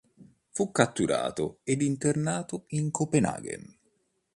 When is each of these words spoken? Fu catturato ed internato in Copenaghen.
Fu 0.49 0.71
catturato 0.71 1.59
ed 1.61 1.83
internato 1.83 2.63
in 2.69 2.89
Copenaghen. 2.89 3.77